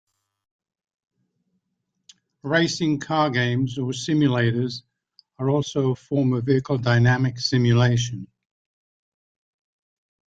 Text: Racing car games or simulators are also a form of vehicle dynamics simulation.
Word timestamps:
Racing 2.41 3.01
car 3.01 3.29
games 3.29 3.77
or 3.77 3.91
simulators 3.91 4.81
are 5.37 5.51
also 5.51 5.91
a 5.91 5.95
form 5.95 6.33
of 6.33 6.45
vehicle 6.47 6.79
dynamics 6.79 7.47
simulation. 7.47 8.25